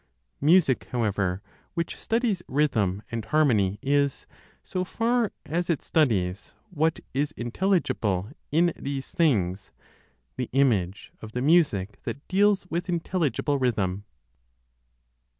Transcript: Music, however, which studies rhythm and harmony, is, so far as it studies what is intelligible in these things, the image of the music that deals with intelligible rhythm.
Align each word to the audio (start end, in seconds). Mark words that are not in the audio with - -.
Music, 0.41 0.85
however, 0.85 1.43
which 1.75 1.95
studies 1.99 2.41
rhythm 2.47 3.03
and 3.11 3.23
harmony, 3.25 3.77
is, 3.83 4.25
so 4.63 4.83
far 4.83 5.31
as 5.45 5.69
it 5.69 5.83
studies 5.83 6.55
what 6.71 7.01
is 7.13 7.33
intelligible 7.33 8.31
in 8.51 8.73
these 8.75 9.11
things, 9.11 9.71
the 10.37 10.49
image 10.53 11.11
of 11.21 11.33
the 11.33 11.41
music 11.43 12.01
that 12.01 12.27
deals 12.27 12.65
with 12.67 12.89
intelligible 12.89 13.59
rhythm. 13.59 14.03